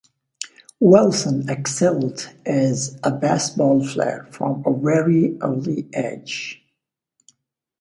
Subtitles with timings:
[0.79, 6.65] Wilson excelled as a baseball player from a very early age.